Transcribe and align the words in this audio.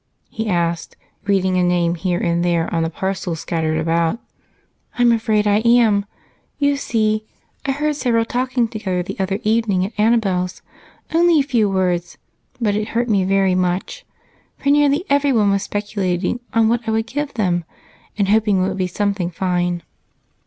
he 0.31 0.47
asked, 0.49 0.95
reading 1.25 1.57
a 1.57 1.63
name 1.63 1.93
here 1.93 2.17
and 2.19 2.43
there 2.43 2.73
on 2.73 2.81
the 2.81 2.89
parcels 2.89 3.39
scattered 3.41 3.77
about. 3.77 4.17
"I'm 4.97 5.11
afraid 5.11 5.45
I 5.45 5.57
am. 5.59 6.07
You 6.57 6.75
see 6.75 7.23
I 7.67 7.71
heard 7.71 7.95
several 7.95 8.25
talking 8.25 8.67
together 8.67 9.03
the 9.03 9.19
other 9.19 9.37
evening 9.43 9.85
at 9.85 9.93
Annabel's, 9.99 10.63
only 11.13 11.39
a 11.39 11.43
few 11.43 11.69
words, 11.69 12.17
but 12.59 12.73
it 12.75 12.87
hurt 12.87 13.09
me 13.09 13.23
very 13.25 13.53
much, 13.53 14.03
for 14.57 14.71
nearly 14.71 15.05
everyone 15.07 15.51
was 15.51 15.61
speculating 15.61 16.39
on 16.51 16.67
what 16.67 16.81
I 16.87 16.91
would 16.91 17.05
give 17.05 17.35
them 17.35 17.63
and 18.17 18.29
hoping 18.29 18.57
it 18.57 18.67
would 18.67 18.77
be 18.77 18.87
something 18.87 19.29
fine. 19.29 19.83